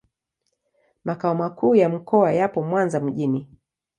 Makao 1.03 1.35
makuu 1.35 1.75
ya 1.75 1.89
mkoa 1.89 2.31
yapo 2.33 2.63
Mwanza 2.63 2.99
mjini. 2.99 3.47